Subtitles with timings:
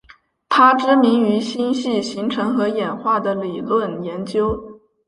[0.49, 4.81] 她知名于星系形成和演化的理论研究。